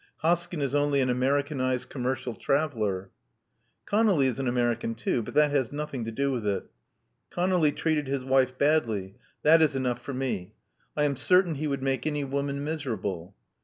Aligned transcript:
Hoskyn 0.23 0.63
is 0.63 0.73
only 0.73 0.99
an 1.01 1.11
Americanized 1.11 1.89
commercial 1.89 2.33
traveller." 2.33 3.11
"ConoUy 3.85 4.25
is 4.25 4.39
an 4.39 4.47
American 4.47 4.95
too. 4.95 5.21
But 5.21 5.35
that 5.35 5.51
has 5.51 5.71
nothing 5.71 6.05
to 6.05 6.11
do 6.11 6.31
with 6.31 6.47
it. 6.47 6.63
ConoUy 7.31 7.75
treated 7.75 8.07
his 8.07 8.25
wife 8.25 8.57
badly: 8.57 9.17
that 9.43 9.61
is 9.61 9.73
300 9.73 9.73
Love 9.73 9.73
Among 9.73 9.75
tlie 9.75 9.75
Artists 9.75 9.75
enough 9.75 10.01
for 10.01 10.13
me. 10.15 10.53
I 10.97 11.03
am 11.03 11.15
certain 11.15 11.53
he 11.53 11.67
would 11.67 11.83
make 11.83 12.07
any 12.07 12.23
woman 12.23 12.63
miserable." 12.63 13.35